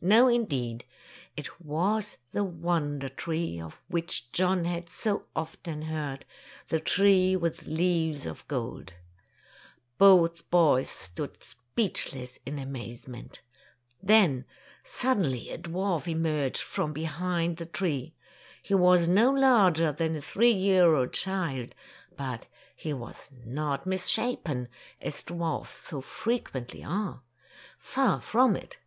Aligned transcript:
No, 0.00 0.26
indeed! 0.26 0.86
It 1.36 1.60
was 1.60 2.16
the 2.32 2.42
wonder 2.44 3.10
tree 3.10 3.60
of 3.60 3.78
which 3.88 4.32
John 4.32 4.64
had 4.64 4.88
so 4.88 5.26
often 5.36 5.82
heard, 5.82 6.24
the 6.68 6.80
tree 6.80 7.36
with 7.36 7.66
leaves 7.66 8.24
of 8.24 8.48
gold. 8.48 8.94
44 9.98 10.16
Tales 10.16 10.16
of 10.16 10.16
Modern 10.16 10.16
Germany 10.16 10.28
Both 10.30 10.50
boys 10.50 10.88
stood 10.88 11.44
speechless 11.44 12.38
in 12.46 12.58
amazement. 12.58 13.42
Then 14.02 14.46
suddenly 14.82 15.50
a 15.50 15.58
dwarf 15.58 16.08
emerged 16.08 16.62
from 16.62 16.94
be 16.94 17.04
hind 17.04 17.58
the 17.58 17.66
tree. 17.66 18.14
He 18.62 18.72
was 18.74 19.08
no 19.08 19.28
larger 19.30 19.92
than 19.92 20.16
a 20.16 20.22
three 20.22 20.52
year 20.52 20.94
old 20.94 21.12
child, 21.12 21.74
but 22.16 22.46
he 22.74 22.94
was 22.94 23.28
not 23.44 23.84
mis 23.84 24.06
shapen, 24.08 24.68
as 25.02 25.22
dwarfs 25.22 25.74
so 25.74 26.00
frequently 26.00 26.82
are. 26.82 27.20
Far 27.76 28.22
from 28.22 28.56
it. 28.56 28.78